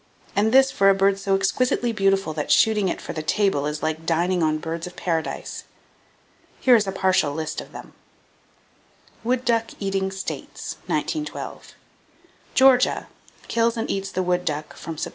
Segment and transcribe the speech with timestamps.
[0.35, 3.83] And this for a bird so exquisitely beautiful that shooting it for the table is
[3.83, 5.63] like dining on birds of paradise.
[6.59, 7.93] Here is a partial list of them:
[9.23, 11.75] Wood Duck Eating States (1912)
[12.55, 13.09] Georgia
[13.47, 15.09] kills and eats the Wood duck from Sept.